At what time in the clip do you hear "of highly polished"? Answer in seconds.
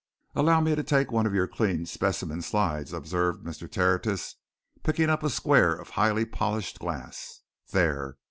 5.75-6.79